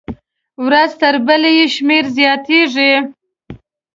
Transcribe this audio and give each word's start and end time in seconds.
ورځ 0.65 0.91
تر 1.01 1.15
بلې 1.25 1.51
یې 1.57 1.65
شمېر 1.75 2.05
زیاتېږي. 2.17 2.91